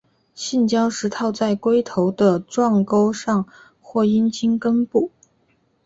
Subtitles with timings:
[0.33, 3.45] 性交时套在龟头的状沟上
[3.79, 5.11] 或阴茎根部。